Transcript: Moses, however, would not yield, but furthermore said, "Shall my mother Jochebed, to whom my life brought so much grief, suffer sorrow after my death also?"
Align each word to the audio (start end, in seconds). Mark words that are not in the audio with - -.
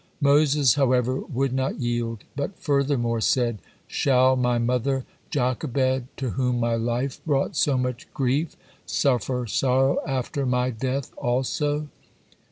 Moses, 0.19 0.73
however, 0.73 1.15
would 1.19 1.53
not 1.53 1.79
yield, 1.79 2.23
but 2.35 2.57
furthermore 2.57 3.21
said, 3.21 3.59
"Shall 3.85 4.35
my 4.35 4.57
mother 4.57 5.05
Jochebed, 5.29 6.07
to 6.17 6.31
whom 6.31 6.59
my 6.59 6.73
life 6.73 7.23
brought 7.23 7.55
so 7.55 7.77
much 7.77 8.11
grief, 8.11 8.55
suffer 8.87 9.45
sorrow 9.45 9.99
after 10.07 10.43
my 10.47 10.71
death 10.71 11.13
also?" 11.17 11.87